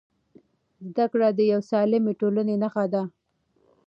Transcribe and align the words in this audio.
زده 0.91 1.05
کړه 1.11 1.27
د 1.37 1.39
یوې 1.51 1.67
سالمې 1.69 2.13
ټولنې 2.19 2.55
نښه 2.63 2.85
ده. 2.93 3.03